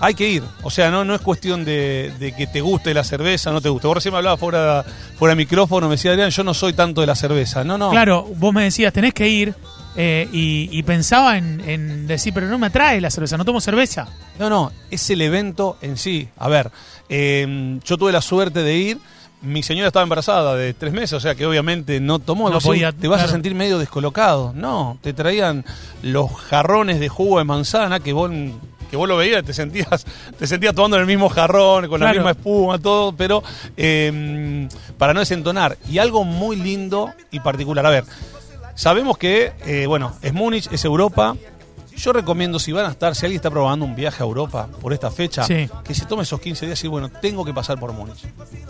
hay 0.00 0.14
que 0.14 0.28
ir. 0.28 0.42
O 0.62 0.70
sea, 0.70 0.90
no, 0.90 1.04
no 1.04 1.14
es 1.14 1.20
cuestión 1.20 1.64
de, 1.64 2.12
de 2.18 2.32
que 2.34 2.46
te 2.46 2.60
guste 2.60 2.92
la 2.94 3.04
cerveza, 3.04 3.50
no 3.52 3.60
te 3.60 3.68
guste. 3.68 3.86
Vos 3.86 3.96
recién 3.96 4.12
me 4.12 4.18
hablabas 4.18 4.40
fuera, 4.40 4.84
fuera 5.18 5.32
de 5.34 5.36
micrófono, 5.36 5.88
me 5.88 5.94
decía 5.96 6.10
Adrián, 6.12 6.30
yo 6.30 6.44
no 6.44 6.54
soy 6.54 6.72
tanto 6.72 7.00
de 7.00 7.06
la 7.06 7.14
cerveza. 7.14 7.64
No, 7.64 7.78
no. 7.78 7.90
Claro, 7.90 8.24
vos 8.36 8.52
me 8.54 8.64
decías, 8.64 8.92
tenés 8.92 9.14
que 9.14 9.28
ir. 9.28 9.54
eh, 9.96 10.28
y, 10.32 10.68
y 10.70 10.82
pensaba 10.82 11.38
en, 11.38 11.62
en 11.66 12.06
decir, 12.06 12.34
pero 12.34 12.46
no 12.48 12.58
me 12.58 12.66
atrae 12.66 13.00
la 13.00 13.10
cerveza, 13.10 13.36
no 13.38 13.44
tomo 13.46 13.60
cerveza. 13.62 14.06
No, 14.38 14.50
no, 14.50 14.70
es 14.90 15.08
el 15.10 15.22
evento 15.22 15.78
en 15.80 15.96
sí. 15.96 16.28
A 16.36 16.48
ver, 16.48 16.70
eh, 17.08 17.78
yo 17.84 17.96
tuve 17.96 18.12
la 18.12 18.20
suerte 18.20 18.62
de 18.62 18.76
ir. 18.76 18.98
Mi 19.42 19.62
señora 19.62 19.88
estaba 19.88 20.02
embarazada 20.02 20.54
de 20.56 20.72
tres 20.74 20.92
meses, 20.92 21.12
o 21.12 21.20
sea 21.20 21.34
que 21.34 21.46
obviamente 21.46 22.00
no 22.00 22.18
tomó. 22.18 22.50
No 22.50 22.58
podía, 22.58 22.90
te 22.92 23.06
vas 23.06 23.22
a 23.22 23.28
sentir 23.28 23.54
medio 23.54 23.78
descolocado. 23.78 24.52
No, 24.54 24.98
te 25.02 25.12
traían 25.12 25.64
los 26.02 26.32
jarrones 26.34 26.98
de 27.00 27.08
jugo 27.08 27.38
de 27.38 27.44
manzana 27.44 28.00
que 28.00 28.12
vos, 28.14 28.30
que 28.90 28.96
vos 28.96 29.08
lo 29.08 29.16
veías, 29.16 29.44
te 29.44 29.52
sentías, 29.52 30.06
te 30.38 30.46
sentías 30.46 30.74
tomando 30.74 30.96
en 30.96 31.02
el 31.02 31.06
mismo 31.06 31.28
jarrón, 31.28 31.88
con 31.88 32.00
la 32.00 32.12
misma 32.12 32.30
espuma, 32.32 32.78
todo, 32.78 33.12
pero 33.12 33.42
eh, 33.76 34.68
para 34.98 35.14
no 35.14 35.20
desentonar. 35.20 35.76
Y 35.88 35.98
algo 35.98 36.24
muy 36.24 36.56
lindo 36.56 37.10
y 37.30 37.40
particular. 37.40 37.86
A 37.86 37.90
ver, 37.90 38.04
sabemos 38.74 39.18
que, 39.18 39.52
eh, 39.66 39.86
bueno, 39.86 40.14
es 40.22 40.32
Múnich, 40.32 40.68
es 40.72 40.84
Europa. 40.84 41.36
Yo 41.96 42.12
recomiendo, 42.12 42.58
si 42.58 42.72
van 42.72 42.84
a 42.86 42.90
estar, 42.90 43.14
si 43.14 43.24
alguien 43.26 43.36
está 43.38 43.50
probando 43.50 43.84
un 43.86 43.96
viaje 43.96 44.22
a 44.22 44.26
Europa 44.26 44.68
por 44.80 44.92
esta 44.92 45.10
fecha, 45.10 45.44
Sí. 45.44 45.68
que 45.82 45.94
se 45.94 46.04
tome 46.04 46.22
esos 46.24 46.40
15 46.40 46.66
días 46.66 46.84
y 46.84 46.88
bueno, 46.88 47.08
tengo 47.08 47.44
que 47.44 47.54
pasar 47.54 47.80
por 47.80 47.92
Múnich. 47.92 48.22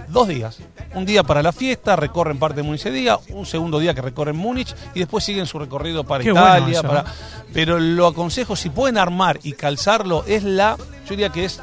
Dos 0.09 0.29
días. 0.29 0.59
Un 0.95 1.05
día 1.05 1.23
para 1.25 1.43
la 1.43 1.53
fiesta, 1.53 1.97
recorren 1.97 2.39
parte 2.39 2.57
de 2.57 2.63
Múnich 2.63 2.81
ese 2.83 2.93
día, 2.93 3.19
un 3.31 3.45
segundo 3.45 3.79
día 3.81 3.95
que 3.95 4.01
recorren 4.01 4.37
Múnich 4.37 4.75
y 4.95 5.01
después 5.01 5.25
siguen 5.25 5.47
su 5.47 5.59
recorrido 5.59 6.05
para 6.05 6.23
Qué 6.23 6.31
Italia. 6.31 6.83
para... 6.83 7.03
¿no? 7.03 7.09
Pero 7.53 7.79
lo 7.81 8.07
aconsejo, 8.07 8.55
si 8.55 8.71
pueden 8.71 8.97
armar 8.97 9.41
y 9.43 9.53
calzarlo, 9.55 10.25
es 10.27 10.45
la, 10.45 10.77
yo 10.77 11.11
diría 11.11 11.31
que 11.31 11.45
es 11.47 11.61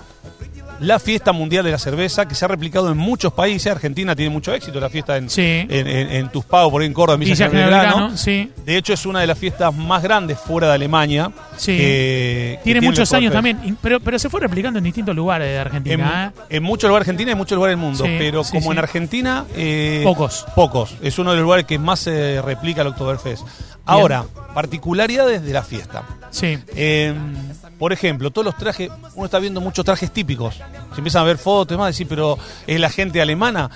la 0.79 0.99
fiesta 0.99 1.31
mundial 1.31 1.63
de 1.63 1.71
la 1.71 1.77
cerveza 1.77 2.27
que 2.27 2.35
se 2.35 2.43
ha 2.45 2.47
replicado 2.47 2.91
en 2.91 2.97
muchos 2.97 3.31
países. 3.33 3.71
Argentina 3.71 4.15
tiene 4.15 4.29
mucho 4.31 4.53
éxito, 4.53 4.79
la 4.79 4.89
fiesta 4.89 5.17
en, 5.17 5.29
Sí. 5.29 5.41
en, 5.41 5.87
en- 5.87 6.11
en 6.11 6.29
Tuspao, 6.29 6.69
por 6.71 6.81
ahí 6.81 6.87
en 6.87 6.93
Córdoba, 6.93 7.15
en 7.15 7.19
Villa 7.21 7.47
Belgrano. 7.47 8.17
Sí. 8.17 8.51
De 8.65 8.77
hecho, 8.77 8.93
es 8.93 9.05
una 9.05 9.19
de 9.21 9.27
las 9.27 9.37
fiestas 9.37 9.73
más 9.73 10.01
grandes 10.03 10.39
fuera 10.39 10.67
de 10.67 10.73
Alemania. 10.73 11.31
Sí. 11.57 11.77
que- 11.77 12.57
que 12.57 12.59
Tiene 12.63 12.79
el 12.79 12.85
muchos 12.85 13.11
años 13.13 13.31
también, 13.31 13.77
pero, 13.81 13.99
pero 13.99 14.17
se 14.19 14.29
fue 14.29 14.39
replicando 14.41 14.77
en 14.79 14.83
distintos 14.85 15.15
lugares 15.15 15.47
de 15.47 15.53
En, 15.55 15.61
Argentina. 15.61 16.33
¿eh? 16.35 16.41
en 16.57 16.63
muchos 16.63 16.87
lugares 16.87 17.05
de 17.05 17.11
Argentina 17.11 17.31
y 17.31 17.33
en 17.33 17.37
muchos 17.37 17.55
lugares 17.55 17.77
del 17.77 17.85
mundo, 17.85 18.03
pero 18.05 18.43
como 18.43 18.71
en 18.71 18.79
Argentina... 18.79 19.45
eh, 19.55 20.01
Pocos. 20.03 20.45
Pocos. 20.55 20.95
Es 21.01 21.17
uno 21.19 21.31
de 21.31 21.37
los 21.37 21.43
lugares 21.43 21.65
que 21.65 21.77
más 21.79 21.99
se 21.99 22.41
replica 22.41 22.81
el 22.81 22.87
Oktoberfest. 22.87 23.43
Ahora, 23.85 24.23
particularidades 24.53 25.43
de 25.43 25.53
la 25.53 25.61
fiesta. 25.63 26.03
Sí. 26.31 26.57
Por 27.79 27.91
ejemplo, 27.93 28.31
todos 28.31 28.45
los 28.45 28.57
trajes, 28.57 28.89
uno 29.15 29.25
está 29.25 29.39
viendo 29.39 29.59
muchos 29.61 29.83
trajes 29.83 30.11
típicos. 30.11 30.55
Se 30.55 30.97
empiezan 30.99 31.21
a 31.23 31.25
ver 31.25 31.37
fotos 31.37 31.71
y 31.71 31.75
demás, 31.75 31.87
decir, 31.87 32.07
pero 32.07 32.37
es 32.67 32.79
la 32.79 32.89
gente 32.89 33.21
alemana. 33.21 33.69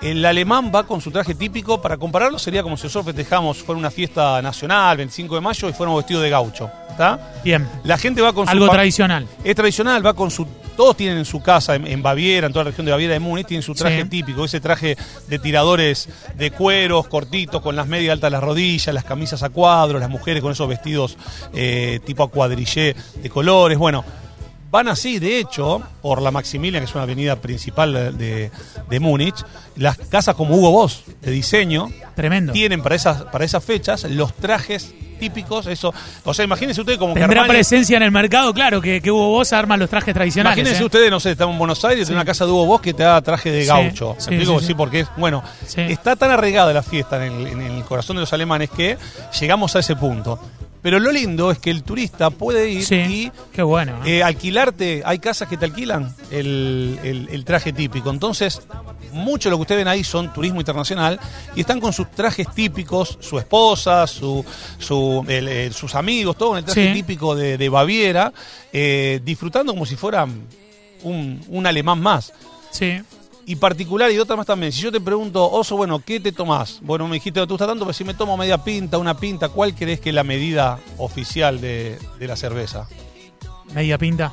El 0.00 0.24
alemán 0.24 0.72
va 0.74 0.82
con 0.84 1.00
su 1.00 1.12
traje 1.12 1.34
típico, 1.36 1.80
para 1.80 1.96
compararlo 1.96 2.36
sería 2.38 2.62
como 2.64 2.76
si 2.76 2.84
nosotros 2.84 3.14
festejamos, 3.14 3.58
fuera 3.62 3.78
una 3.78 3.90
fiesta 3.90 4.42
nacional, 4.42 4.96
25 4.96 5.36
de 5.36 5.40
mayo, 5.40 5.68
y 5.68 5.72
fuéramos 5.72 6.00
vestidos 6.02 6.24
de 6.24 6.30
gaucho. 6.30 6.68
¿Está? 6.90 7.34
Bien. 7.44 7.68
La 7.84 7.96
gente 7.96 8.20
va 8.20 8.32
con 8.32 8.48
Algo 8.48 8.64
su 8.64 8.68
pa- 8.70 8.76
tradicional. 8.78 9.28
es 9.44 9.54
tradicional, 9.54 10.04
va 10.04 10.12
con 10.14 10.30
su. 10.30 10.44
Todos 10.76 10.96
tienen 10.96 11.18
en 11.18 11.24
su 11.24 11.40
casa, 11.42 11.74
en, 11.74 11.86
en 11.86 12.02
Baviera, 12.02 12.46
en 12.46 12.52
toda 12.52 12.64
la 12.64 12.70
región 12.70 12.86
de 12.86 12.92
Baviera 12.92 13.12
de 13.14 13.20
Múnich, 13.20 13.46
tienen 13.46 13.62
su 13.62 13.74
traje 13.74 14.02
Sí. 14.02 14.08
típico, 14.08 14.44
ese 14.44 14.60
traje 14.60 14.96
de 15.28 15.38
tiradores 15.38 16.08
de 16.36 16.50
cueros, 16.50 17.08
cortitos, 17.08 17.60
con 17.62 17.76
las 17.76 17.86
medias 17.86 18.12
altas 18.12 18.28
a 18.28 18.30
las 18.30 18.42
rodillas, 18.42 18.94
las 18.94 19.04
camisas 19.04 19.42
a 19.42 19.50
cuadros, 19.50 20.00
las 20.00 20.10
mujeres 20.10 20.42
con 20.42 20.52
esos 20.52 20.68
vestidos 20.68 21.16
eh, 21.52 22.00
tipo 22.04 22.22
a 22.22 22.30
cuadrillé 22.30 22.96
de 23.22 23.30
colores. 23.30 23.76
Bueno, 23.78 24.04
van 24.70 24.88
así, 24.88 25.18
de 25.18 25.38
hecho, 25.38 25.82
por 26.00 26.22
la 26.22 26.30
Maximilian, 26.30 26.82
que 26.82 26.88
es 26.88 26.94
una 26.94 27.04
avenida 27.04 27.36
principal 27.36 27.92
de, 27.92 28.12
de- 28.12 28.50
de 28.88 29.00
Múnich, 29.00 29.36
las 29.76 29.98
casas 29.98 30.34
como 30.34 30.56
Hugo 30.56 30.70
Boss, 30.70 31.04
de 31.20 31.30
diseño, 31.30 31.90
Tremendo. 32.14 32.52
tienen 32.54 32.82
para 32.82 32.94
esas, 32.94 33.24
para 33.24 33.44
esas 33.44 33.62
fechas 33.62 34.04
los 34.04 34.32
trajes 34.34 34.94
típicos, 35.22 35.66
eso. 35.68 35.94
O 36.24 36.34
sea, 36.34 36.44
imagínense 36.44 36.80
ustedes 36.80 36.98
como 36.98 37.14
que 37.14 37.20
Tendrá 37.20 37.44
Armani- 37.44 37.48
presencia 37.48 37.96
en 37.96 38.02
el 38.02 38.10
mercado, 38.10 38.52
claro, 38.52 38.80
que, 38.80 39.00
que 39.00 39.10
Hugo 39.12 39.28
Boss 39.28 39.52
arma 39.52 39.76
los 39.76 39.88
trajes 39.88 40.12
tradicionales. 40.12 40.58
Imagínense 40.58 40.82
¿eh? 40.82 40.86
ustedes, 40.86 41.10
no 41.10 41.20
sé, 41.20 41.30
estamos 41.32 41.52
en 41.54 41.58
Buenos 41.60 41.84
Aires, 41.84 42.08
en 42.08 42.16
una 42.16 42.24
casa 42.24 42.44
de 42.44 42.50
Hugo 42.50 42.66
Boss 42.66 42.80
que 42.80 42.92
te 42.92 43.04
da 43.04 43.20
traje 43.22 43.50
de 43.52 43.64
gaucho. 43.64 44.14
¿Me 44.16 44.20
sí, 44.20 44.34
explico? 44.34 44.60
sí, 44.60 44.74
porque 44.74 45.00
es, 45.00 45.08
bueno, 45.16 45.42
está 45.76 46.16
tan 46.16 46.30
arraigada 46.32 46.72
la 46.72 46.82
fiesta 46.82 47.24
en 47.24 47.32
el, 47.32 47.46
en 47.46 47.60
el 47.62 47.84
corazón 47.84 48.16
de 48.16 48.20
los 48.22 48.32
alemanes 48.32 48.70
que 48.70 48.98
llegamos 49.40 49.76
a 49.76 49.78
ese 49.78 49.94
punto. 49.94 50.38
Pero 50.82 50.98
lo 50.98 51.12
lindo 51.12 51.50
es 51.52 51.58
que 51.58 51.70
el 51.70 51.84
turista 51.84 52.30
puede 52.30 52.68
ir 52.68 52.84
Sí. 52.84 52.94
y 52.96 53.32
Qué 53.52 53.62
bueno. 53.62 54.04
¿eh? 54.04 54.18
eh, 54.18 54.22
alquilarte, 54.24 55.02
hay 55.04 55.20
casas 55.20 55.48
que 55.48 55.56
te 55.56 55.64
alquilan 55.64 56.12
el, 56.32 56.98
el- 57.04 57.28
el 57.30 57.44
traje 57.44 57.72
típico. 57.72 58.10
Entonces, 58.10 58.60
mucho 59.12 59.48
de 59.48 59.52
lo 59.52 59.58
que 59.58 59.62
ustedes 59.62 59.80
ven 59.80 59.88
ahí 59.88 60.02
son 60.02 60.32
turismo 60.32 60.58
internacional 60.58 61.20
y 61.54 61.60
están 61.60 61.78
con 61.80 61.92
sus 61.92 62.10
trajes 62.10 62.48
típicos, 62.52 63.16
su 63.20 63.38
esposa, 63.38 64.06
su, 64.08 64.44
su- 64.78 65.24
el- 65.28 65.46
el- 65.48 65.72
sus 65.72 65.94
amigos, 65.94 66.36
todo 66.36 66.52
en 66.52 66.58
el 66.58 66.64
traje 66.64 66.88
Sí. 66.88 66.92
típico 66.94 67.36
de, 67.36 67.56
de 67.58 67.68
Baviera, 67.68 68.32
eh, 68.72 69.20
disfrutando 69.24 69.72
como 69.72 69.86
si 69.86 69.94
fueran 69.96 70.32
un, 71.04 71.40
un 71.48 71.66
alemán 71.66 72.00
más. 72.00 72.32
Sí. 72.72 73.00
Y 73.44 73.56
particular 73.56 74.10
y 74.12 74.18
otra 74.18 74.36
más 74.36 74.46
también. 74.46 74.72
Si 74.72 74.80
yo 74.80 74.92
te 74.92 75.00
pregunto, 75.00 75.50
Oso, 75.50 75.76
bueno, 75.76 76.00
¿qué 76.04 76.20
te 76.20 76.30
tomás? 76.30 76.78
Bueno, 76.82 77.08
me 77.08 77.14
dijiste, 77.14 77.40
no 77.40 77.46
te 77.46 77.52
gusta 77.52 77.66
tanto, 77.66 77.84
pero 77.84 77.92
si 77.92 78.04
me 78.04 78.14
tomo 78.14 78.36
media 78.36 78.58
pinta, 78.62 78.98
una 78.98 79.16
pinta, 79.16 79.48
¿cuál 79.48 79.74
crees 79.74 80.00
que 80.00 80.10
es 80.10 80.14
la 80.14 80.24
medida 80.24 80.78
oficial 80.98 81.60
de, 81.60 81.98
de 82.18 82.26
la 82.28 82.36
cerveza? 82.36 82.86
Media 83.74 83.98
pinta. 83.98 84.32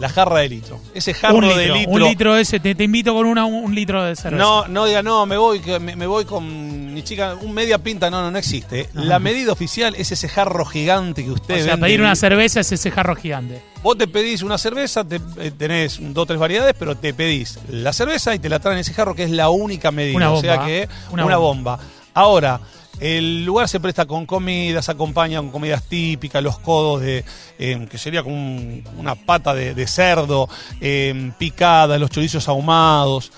La 0.00 0.08
jarra 0.08 0.40
de 0.40 0.48
litro. 0.48 0.80
Ese 0.92 1.14
jarro 1.14 1.36
un 1.36 1.42
litro, 1.46 1.58
de 1.58 1.68
litro. 1.68 1.92
Un 1.92 2.02
litro 2.02 2.36
ese. 2.36 2.58
Te, 2.58 2.74
te 2.74 2.84
invito 2.84 3.14
con 3.14 3.26
una, 3.26 3.44
un 3.44 3.72
litro 3.74 4.02
de 4.02 4.16
cerveza. 4.16 4.42
No, 4.42 4.66
no 4.66 4.86
diga, 4.86 5.02
no, 5.02 5.24
me 5.24 5.36
voy, 5.36 5.60
me, 5.80 5.94
me 5.94 6.06
voy 6.06 6.24
con 6.24 6.92
mi 6.92 7.02
chica, 7.04 7.36
un 7.40 7.52
media 7.52 7.78
pinta, 7.78 8.10
no, 8.10 8.20
no, 8.22 8.30
no 8.30 8.38
existe. 8.38 8.88
La 8.94 9.18
medida 9.20 9.52
oficial 9.52 9.94
es 9.96 10.10
ese 10.10 10.28
jarro 10.28 10.64
gigante 10.64 11.24
que 11.24 11.30
O 11.30 11.34
usted 11.34 11.56
sea, 11.62 11.72
vende. 11.74 11.86
pedir 11.86 12.00
una 12.00 12.16
cerveza 12.16 12.60
es 12.60 12.72
ese 12.72 12.90
jarro 12.90 13.14
gigante. 13.14 13.62
Vos 13.82 13.96
te 13.98 14.08
pedís 14.08 14.42
una 14.42 14.58
cerveza, 14.58 15.04
te, 15.04 15.20
eh, 15.38 15.52
tenés 15.56 15.98
dos 16.00 16.22
o 16.22 16.26
tres 16.26 16.38
variedades, 16.40 16.74
pero 16.78 16.96
te 16.96 17.14
pedís 17.14 17.58
la 17.68 17.92
cerveza 17.92 18.34
y 18.34 18.38
te 18.40 18.48
la 18.48 18.58
traen 18.58 18.76
en 18.78 18.80
ese 18.80 18.94
jarro 18.94 19.14
que 19.14 19.24
es 19.24 19.30
la 19.30 19.50
única 19.50 19.90
medida. 19.92 20.16
Una 20.16 20.32
o 20.32 20.40
sea 20.40 20.64
que 20.64 20.88
una, 21.10 21.24
Una 21.24 21.36
bomba. 21.36 21.78
Ahora, 22.14 22.60
el 23.00 23.44
lugar 23.44 23.68
se 23.68 23.80
presta 23.80 24.06
con 24.06 24.24
comidas, 24.26 24.88
acompaña 24.88 25.38
con 25.38 25.50
comidas 25.50 25.82
típicas, 25.84 26.42
los 26.42 26.58
codos 26.58 27.00
de, 27.02 27.24
eh, 27.58 27.86
que 27.90 27.98
sería 27.98 28.22
como 28.22 28.36
un- 28.36 28.84
una 28.98 29.14
pata 29.14 29.52
de, 29.54 29.74
de 29.74 29.86
cerdo, 29.86 30.48
eh, 30.80 31.32
picada, 31.38 31.98
los 31.98 32.10
chorizos 32.10 32.48
ahumados. 32.48 33.32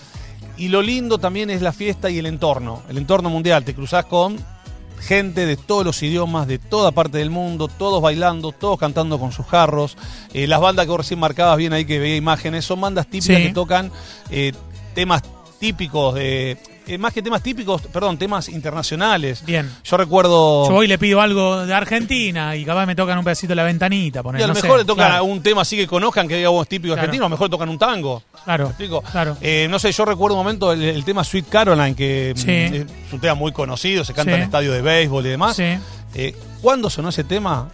Y 0.59 0.69
lo 0.69 0.81
lindo 0.83 1.19
también 1.19 1.51
es 1.51 1.61
la 1.63 1.73
fiesta 1.73 2.09
y 2.11 2.19
el 2.19 2.27
entorno, 2.27 2.83
el 2.89 2.99
entorno 2.99 3.29
mundial. 3.31 3.65
Te 3.65 3.75
cruzás 3.75 4.07
con 4.07 4.37
gente 4.99 5.45
de 5.45 5.59
todos 5.59 5.85
los 5.85 6.03
idiomas, 6.03 6.47
de 6.47 6.59
toda 6.59 6.91
parte 6.93 7.19
del 7.19 7.29
mundo, 7.29 7.69
todos 7.69 8.01
bailando, 8.01 8.53
todos 8.53 8.79
cantando 8.79 9.19
con 9.19 9.33
sus 9.33 9.45
jarros. 9.47 9.97
Eh, 10.33 10.47
las 10.47 10.61
bandas 10.61 10.87
que 10.87 10.91
vos 10.91 11.01
recién 11.01 11.21
marcabas 11.21 11.59
bien 11.59 11.75
ahí 11.75 11.85
que 11.85 11.99
veía 11.99 12.17
imágenes, 12.17 12.65
son 12.65 12.81
bandas 12.81 13.07
típicas 13.07 13.37
Sí. 13.37 13.43
que 13.49 13.53
tocan 13.53 13.91
eh, 14.31 14.53
temas 14.95 15.23
típicos 15.59 16.15
de... 16.15 16.57
eh, 16.87 16.99
más 16.99 17.12
que 17.12 17.21
temas 17.23 17.43
típicos, 17.43 17.83
perdón, 17.83 18.16
temas 18.19 18.49
internacionales. 18.49 19.43
Bien. 19.45 19.71
Yo 19.85 19.97
recuerdo... 19.97 20.66
Yo 20.69 20.73
voy 20.75 20.85
y 20.87 20.88
le 20.88 20.99
pido 20.99 21.21
algo 21.21 21.66
de 21.66 21.75
Argentina 21.75 22.55
y 22.57 22.64
capaz 22.64 22.87
me 22.87 22.95
tocan 22.95 23.19
un 23.19 23.25
pedacito 23.25 23.50
de 23.52 23.57
la 23.57 23.64
ventanita. 23.64 24.23
Poner, 24.23 24.40
y 24.40 24.45
a 24.45 24.47
lo 24.47 24.55
no 24.55 24.61
mejor 24.61 24.78
sé, 24.78 24.85
le 24.85 24.87
tocan 24.87 25.09
claro, 25.09 25.25
un 25.25 25.43
tema 25.43 25.62
así 25.62 25.76
que 25.76 25.87
conozcan, 25.87 26.28
que 26.28 26.37
diga 26.37 26.49
vos 26.50 26.69
típico 26.69 26.95
Claro. 26.95 27.02
argentino, 27.02 27.25
a 27.25 27.28
lo 27.28 27.31
mejor 27.31 27.50
tocan 27.50 27.69
un 27.69 27.78
tango. 27.78 28.23
Claro, 28.45 28.64
¿Me 28.64 28.71
explico? 28.71 29.02
claro. 29.02 29.37
Eh, 29.40 29.66
no 29.71 29.78
sé, 29.78 29.90
yo 29.93 30.05
recuerdo 30.05 30.37
un 30.37 30.45
momento 30.45 30.73
el, 30.73 30.83
el 30.83 31.05
tema 31.05 31.25
Sweet 31.25 31.49
Caroline, 31.49 31.95
que 31.97 32.33
mm, 32.37 32.38
Sí. 32.38 32.50
es 32.50 33.12
un 33.12 33.21
tema 33.21 33.35
muy 33.35 33.52
conocido, 33.52 34.05
se 34.05 34.14
canta 34.14 34.33
Sí. 34.33 34.37
en 34.37 34.43
estadios 34.45 34.75
de 34.75 34.83
béisbol 34.83 35.26
y 35.26 35.28
demás. 35.31 35.57
Sí. 35.57 35.76
Eh, 36.14 36.35
¿Cuándo 36.62 36.88
sonó 36.88 37.09
ese 37.11 37.25
tema? 37.25 37.69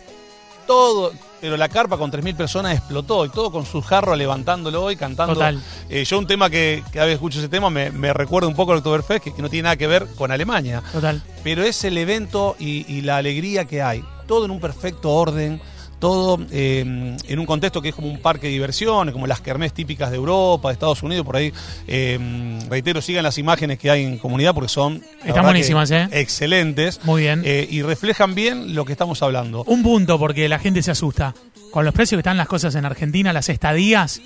Todo, 0.67 1.13
pero 1.43 1.57
la 1.57 1.69
carpa 1.69 1.99
con 1.99 2.13
3.000 2.13 2.37
personas 2.37 2.79
explotó 2.79 3.27
y 3.27 3.29
todo 3.29 3.51
con 3.51 3.67
su 3.67 3.83
jarro 3.83 4.15
levantándolo 4.15 4.93
y 4.93 4.97
cantando. 4.97 5.35
Total. 5.35 5.61
Eh, 5.91 6.05
yo 6.05 6.17
un 6.17 6.29
tema 6.29 6.49
que 6.49 6.85
cada 6.93 7.07
vez 7.07 7.15
escucho 7.15 7.41
ese 7.41 7.49
tema 7.49 7.69
me, 7.69 7.91
me 7.91 8.13
recuerda 8.13 8.47
un 8.47 8.55
poco 8.55 8.71
al 8.71 8.79
Oktoberfest, 8.79 9.25
que, 9.25 9.35
que 9.35 9.43
no 9.43 9.51
tiene 9.51 9.65
nada 9.65 9.77
que 9.77 9.89
ver 9.89 10.07
con 10.15 10.31
Alemania. 10.31 10.85
Total. 10.93 11.21
Pero 11.43 11.65
es 11.65 11.83
el 11.83 11.99
evento 11.99 12.55
y, 12.61 12.87
y 12.87 13.01
la 13.01 13.17
alegría 13.17 13.65
que 13.65 13.83
hay. 13.83 14.05
Todo 14.29 14.45
en 14.45 14.53
un 14.53 14.61
perfecto 14.61 15.11
orden, 15.11 15.61
todo 16.03 16.45
eh, 16.51 16.81
en 16.81 17.39
un 17.39 17.47
contexto 17.47 17.81
que 17.81 17.91
es 17.91 17.95
como 17.95 18.09
un 18.09 18.19
parque 18.19 18.49
de 18.49 18.55
diversiones, 18.55 19.13
como 19.13 19.29
las 19.29 19.41
kermés 19.41 19.73
típicas 19.73 20.11
de 20.11 20.17
Europa, 20.17 20.69
de 20.69 20.73
Estados 20.73 21.01
Unidos, 21.05 21.25
por 21.25 21.37
ahí. 21.37 21.53
eh, 21.87 22.59
reitero, 22.69 23.01
sigan 23.01 23.23
las 23.23 23.39
imágenes 23.39 23.79
que 23.79 23.89
hay 23.89 24.03
en 24.03 24.19
comunidad 24.19 24.53
porque 24.53 24.69
son 24.69 25.01
Están 25.25 25.45
buenísimas, 25.45 25.93
¿eh? 25.93 26.09
Excelentes. 26.11 26.99
Muy 27.05 27.23
bien. 27.23 27.43
Eh, 27.45 27.69
y 27.71 27.83
reflejan 27.83 28.35
bien 28.35 28.75
lo 28.75 28.85
que 28.85 28.91
estamos 28.91 29.23
hablando. 29.23 29.63
Un 29.69 29.85
punto 29.85 30.19
porque 30.19 30.49
la 30.49 30.59
gente 30.59 30.83
se 30.83 30.91
asusta. 30.91 31.37
Con 31.71 31.85
los 31.85 31.95
precios 31.95 32.17
que 32.17 32.23
están 32.23 32.37
las 32.37 32.49
cosas 32.49 32.75
en 32.75 32.85
Argentina, 32.85 33.33
las 33.33 33.49
estadías, 33.49 34.21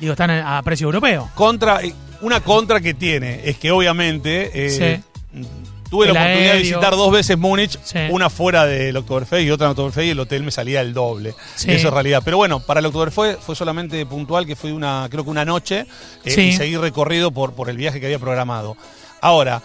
Digo, 0.00 0.14
están 0.14 0.32
a 0.32 0.60
precio 0.64 0.86
europeo. 0.86 1.30
Contra, 1.36 1.78
una 2.22 2.40
contra 2.40 2.80
que 2.80 2.94
tiene 2.94 3.42
es 3.44 3.56
que 3.58 3.70
obviamente 3.70 4.50
eh, 4.52 5.00
tuve 5.94 6.06
El 6.08 6.14
la 6.14 6.20
oportunidad 6.22 6.52
de 6.54 6.58
visitar 6.58 6.90
dos 6.96 7.12
veces 7.12 7.38
Múnich, 7.38 7.78
Sí. 7.84 7.98
una 8.10 8.28
fuera 8.30 8.66
del 8.66 8.96
Oktoberfest 8.96 9.42
y 9.44 9.50
otra 9.50 9.66
en 9.66 9.70
Oktoberfest 9.72 10.06
y 10.06 10.10
el 10.10 10.18
hotel 10.20 10.42
me 10.42 10.50
salía 10.50 10.80
el 10.80 10.92
doble. 10.92 11.34
Sí. 11.54 11.70
Eso 11.70 11.88
es 11.88 11.94
realidad. 11.94 12.22
Pero 12.24 12.36
bueno, 12.36 12.58
para 12.60 12.80
el 12.80 12.86
Oktoberfest 12.86 13.40
fue 13.40 13.54
solamente 13.54 14.04
puntual, 14.06 14.44
que 14.46 14.56
fue 14.56 14.72
una, 14.72 15.06
creo 15.10 15.22
que 15.22 15.30
una 15.30 15.44
noche 15.44 15.86
eh, 16.24 16.30
Sí. 16.30 16.40
y 16.48 16.52
seguir 16.52 16.80
recorrido 16.80 17.30
por, 17.30 17.52
por 17.54 17.70
el 17.70 17.76
viaje 17.76 18.00
que 18.00 18.06
había 18.06 18.18
programado. 18.18 18.76
Ahora, 19.20 19.62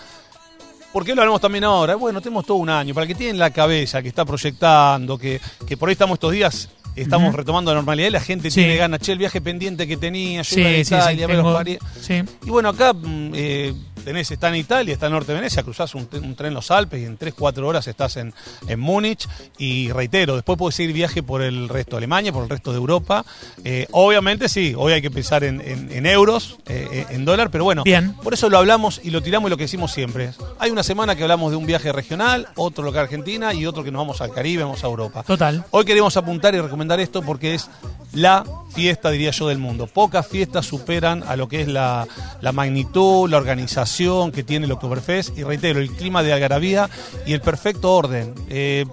¿Por 0.92 1.06
qué 1.06 1.14
lo 1.14 1.22
hablamos 1.22 1.40
también 1.40 1.64
ahora? 1.66 1.94
Bueno, 1.96 2.20
tenemos 2.20 2.44
todo 2.48 2.58
un 2.58 2.68
año. 2.70 2.96
Para 2.96 3.04
el 3.04 3.10
que 3.10 3.14
tiene 3.16 3.32
en 3.34 3.38
la 3.38 3.52
cabeza, 3.52 4.02
que 4.02 4.08
está 4.08 4.26
proyectando, 4.26 5.20
que, 5.20 5.40
que 5.68 5.78
por 5.78 5.88
ahí 5.88 5.94
estamos 5.94 6.16
estos 6.16 6.32
días, 6.32 6.68
estamos 6.96 7.36
retomando 7.36 7.70
la 7.70 7.76
normalidad 7.76 8.08
y 8.08 8.12
la 8.12 8.20
gente 8.22 8.50
Sí. 8.50 8.62
tiene 8.62 8.76
ganas. 8.76 9.00
Che, 9.00 9.12
el 9.12 9.20
viaje 9.20 9.40
pendiente 9.40 9.88
que 9.88 9.98
tenía, 9.98 10.42
yo 10.42 10.56
Sí, 10.56 10.62
iba 10.62 10.70
a 10.70 10.74
sí, 10.74 10.86
sí. 10.86 10.96
Italia, 10.96 11.26
a 11.26 11.28
ver 11.28 11.38
los 11.38 11.64
tengo- 11.64 11.80
sí. 12.02 12.24
y 12.44 12.50
bueno, 12.50 12.70
acá 12.70 12.94
mm, 12.94 13.32
eh, 13.36 13.74
tenés, 14.03 14.32
está 14.32 14.50
en 14.50 14.56
Italia, 14.56 14.94
está 14.94 15.08
en 15.08 15.13
Norte 15.13 15.32
de 15.32 15.39
Venecia, 15.39 15.63
cruzás 15.63 15.96
un, 15.96 16.08
un 16.12 16.36
tren 16.36 16.48
en 16.50 16.53
los 16.53 16.72
Alpes 16.72 17.01
y 17.01 17.06
en 17.06 17.18
3-4 17.18 17.63
horas 17.63 17.88
estás 17.88 18.18
en, 18.18 18.34
en 18.68 18.79
Múnich. 18.79 19.27
Y 19.58 19.91
reitero, 19.91 20.36
después 20.36 20.58
puedes 20.58 20.75
seguir 20.75 20.94
viaje 20.94 21.22
por 21.24 21.41
el 21.41 21.70
resto 21.70 21.91
de 21.91 21.98
Alemania, 21.98 22.32
por 22.34 22.44
el 22.44 22.50
resto 22.50 22.72
de 22.72 22.77
Europa. 22.77 23.25
Eh, 23.63 23.88
obviamente 23.91 24.50
sí, 24.50 24.74
hoy 24.77 24.94
hay 24.94 25.01
que 25.01 25.12
pensar 25.12 25.44
en, 25.44 25.62
en- 25.62 25.91
en 25.91 26.06
euros, 26.06 26.58
eh, 26.68 27.06
en 27.10 27.25
dólar, 27.25 27.50
pero 27.51 27.63
bueno, 27.63 27.84
Bien. 27.84 28.13
por 28.24 28.34
eso 28.34 28.50
lo 28.50 28.58
hablamos 28.58 29.01
y 29.03 29.10
lo 29.12 29.22
tiramos 29.22 29.50
y 29.50 29.51
lo 29.51 29.58
que 29.58 29.63
decimos 29.63 29.91
siempre. 29.91 30.32
Hay 30.60 30.72
una 30.72 30.84
semana 30.84 31.15
que 31.15 31.24
hablamos 31.24 31.51
de 31.51 31.58
un 31.58 31.65
viaje 31.65 31.91
regional, 31.91 32.48
otro 32.56 32.84
local 32.84 33.01
a 33.01 33.03
Argentina 33.03 33.53
y 33.53 33.65
otro 33.65 33.84
que 33.84 33.91
nos 33.91 34.00
vamos 34.00 34.22
al 34.22 34.32
Caribe, 34.32 34.63
vamos 34.63 34.84
a 34.84 34.88
Europa. 34.88 35.24
Total. 35.24 35.63
Hoy 35.72 35.86
queremos 35.86 36.15
apuntar 36.18 36.56
y 36.56 36.60
recomendar 36.62 37.00
esto 37.00 37.22
porque 37.22 37.53
es 37.56 37.70
la 38.13 38.44
fiesta, 38.74 39.10
diría 39.12 39.32
yo, 39.32 39.48
del 39.48 39.58
mundo. 39.60 39.88
Pocas 39.88 40.25
fiestas 40.27 40.65
superan 40.65 41.24
a 41.27 41.36
lo 41.36 41.48
que 41.48 41.62
es 41.62 41.68
la, 41.68 42.08
la 42.41 42.51
magnitud, 42.51 43.29
la 43.29 43.38
organización 43.38 43.88
que 44.31 44.43
tiene 44.43 44.65
el 44.65 44.72
Oktoberfest 44.72 45.38
y 45.38 45.43
reitero, 45.43 45.79
el 45.79 45.91
clima 45.91 46.24
de 46.24 46.31
algarabía 46.31 46.89
y 47.25 47.34
el 47.34 47.41
perfecto 47.41 47.93
orden. 47.93 48.34
Eh, 48.50 48.86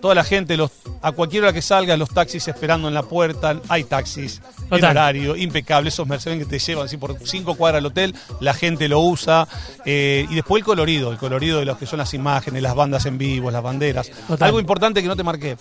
toda 0.00 0.14
la 0.14 0.24
gente, 0.24 0.56
los, 0.56 0.70
a 1.00 1.12
cualquier 1.12 1.44
hora 1.44 1.52
que 1.52 1.62
salga, 1.62 1.96
los 1.96 2.10
taxis 2.10 2.46
esperando 2.48 2.88
en 2.88 2.94
la 2.94 3.02
puerta, 3.02 3.60
hay 3.68 3.84
taxis 3.84 4.40
en 4.72 4.80
Total. 4.80 4.96
horario, 4.96 5.36
impecable, 5.36 5.88
esos 5.88 6.06
Mercedes 6.06 6.38
que 6.38 6.44
te 6.46 6.58
llevan 6.58 6.86
así 6.86 6.96
por 6.96 7.16
cinco 7.24 7.54
cuadras 7.54 7.78
al 7.80 7.86
hotel, 7.86 8.14
la 8.40 8.54
gente 8.54 8.88
lo 8.88 9.00
usa, 9.00 9.46
eh, 9.84 10.26
y 10.30 10.34
después 10.34 10.60
el 10.60 10.64
colorido, 10.64 11.12
el 11.12 11.18
colorido 11.18 11.58
de 11.60 11.64
lo 11.64 11.78
que 11.78 11.86
son 11.86 11.98
las 11.98 12.14
imágenes, 12.14 12.62
las 12.62 12.74
bandas 12.74 13.06
en 13.06 13.18
vivo, 13.18 13.50
las 13.50 13.62
banderas. 13.62 14.10
Total. 14.28 14.46
Algo 14.46 14.60
importante 14.60 15.02
que 15.02 15.08
no 15.08 15.16
te 15.16 15.22
marqué, 15.22 15.56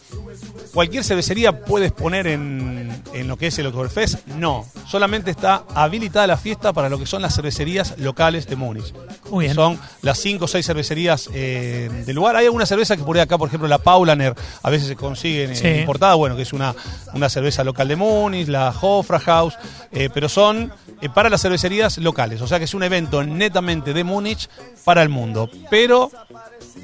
¿Cualquier 0.74 1.03
cervecería 1.03 1.65
puedes 1.65 1.91
poner 1.91 2.27
en, 2.27 3.03
en 3.13 3.27
lo 3.27 3.36
que 3.38 3.48
es 3.48 3.60
el 3.60 3.68
Oktoberfest? 3.68 4.25
No. 4.38 4.65
Solamente 4.88 5.30
está 5.30 5.63
habilitada 5.75 6.27
la 6.27 6.38
fiesta 6.38 6.72
para 6.72 6.88
lo 6.88 6.98
que 6.98 7.06
son 7.06 7.22
las 7.22 7.36
cervecerías 7.36 7.96
locales 7.98 8.48
de 8.48 8.56
Múnich. 8.56 8.94
Muy 9.30 9.46
bien. 9.46 9.56
Son 9.56 9.77
las 10.01 10.18
cinco 10.20 10.46
o 10.46 10.48
seis 10.48 10.65
cervecerías 10.65 11.30
eh, 11.34 11.89
del 12.06 12.15
lugar. 12.15 12.38
Hay 12.38 12.46
alguna 12.46 12.65
cerveza 12.65 12.96
que 12.96 13.03
por 13.03 13.18
ahí 13.18 13.22
acá, 13.22 13.38
por 13.38 13.50
ejemplo, 13.50 13.68
la 13.68 13.80
Paulaner, 13.80 14.34
a 14.63 14.70
veces 14.70 14.88
se 14.88 14.96
consiguen 14.96 15.51
eh, 15.51 15.56
Sí. 15.58 15.68
importada, 15.68 16.15
bueno, 16.15 16.38
que 16.38 16.44
es 16.44 16.53
una, 16.53 16.74
una 17.13 17.27
cerveza 17.27 17.65
local 17.65 17.89
de 17.89 17.98
Múnich, 17.98 18.48
la 18.48 18.72
Hofrahaus, 19.01 19.55
eh, 19.91 20.10
pero 20.13 20.29
son 20.29 20.72
eh, 21.01 21.10
para 21.10 21.29
las 21.29 21.41
cervecerías 21.41 21.98
locales. 21.98 22.41
O 22.41 22.48
sea 22.48 22.58
que 22.60 22.65
es 22.65 22.74
un 22.74 22.84
evento 22.84 23.24
netamente 23.24 23.93
de 23.93 24.03
Múnich 24.03 24.48
para 24.86 25.01
el 25.01 25.10
mundo. 25.10 25.50
Pero 25.70 26.10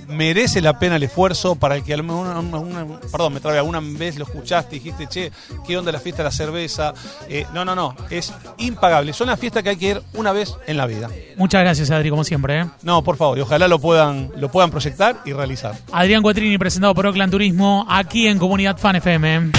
merece 0.07 0.61
la 0.61 0.79
pena 0.79 0.95
el 0.95 1.03
esfuerzo 1.03 1.55
para 1.55 1.75
el 1.75 1.83
que 1.83 1.93
alguna, 1.93 2.39
una- 2.39 2.59
una- 2.59 2.99
perdón, 3.11 3.33
me 3.33 3.39
trabé, 3.39 3.57
alguna 3.57 3.79
vez 3.81 4.17
lo 4.17 4.23
escuchaste 4.25 4.75
y 4.75 4.79
dijiste, 4.79 5.07
che, 5.07 5.31
¿qué 5.65 5.77
onda 5.77 5.91
la 5.91 5.99
fiesta 5.99 6.23
de 6.23 6.29
la 6.29 6.31
cerveza? 6.31 6.93
Eh, 7.27 7.45
no, 7.53 7.65
no, 7.65 7.75
no, 7.75 7.95
es 8.09 8.33
impagable. 8.57 9.11
Son 9.13 9.27
las 9.27 9.39
fiestas 9.39 9.63
que 9.63 9.69
hay 9.69 9.77
que 9.77 9.87
ir 9.89 10.01
una 10.13 10.31
vez 10.31 10.53
en 10.65 10.77
la 10.77 10.85
vida. 10.85 11.09
Muchas 11.35 11.61
gracias, 11.61 11.91
Adri, 11.91 12.09
como 12.09 12.23
siempre. 12.23 12.61
¿eh? 12.61 12.65
No, 12.83 13.03
por 13.03 13.17
favor, 13.17 13.37
y 13.37 13.41
ojalá 13.41 13.67
lo 13.67 13.79
puedan, 13.79 14.31
lo 14.37 14.49
puedan 14.49 14.71
proyectar 14.71 15.17
y 15.25 15.33
realizar. 15.33 15.75
Adrián 15.91 16.21
Cuatrini, 16.21 16.57
presentado 16.57 16.93
por 16.95 17.05
Oakland 17.05 17.31
Turismo, 17.31 17.85
aquí 17.89 18.27
en 18.27 18.39
Comunidad 18.39 18.77
Fan 18.77 18.95
FM. 18.97 19.51